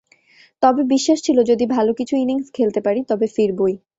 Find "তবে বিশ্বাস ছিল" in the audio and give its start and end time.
0.63-1.37